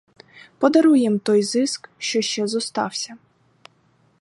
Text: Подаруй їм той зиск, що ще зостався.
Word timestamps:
Подаруй 0.59 0.99
їм 0.99 1.19
той 1.19 1.43
зиск, 1.43 1.89
що 1.97 2.21
ще 2.21 2.47
зостався. 2.47 3.17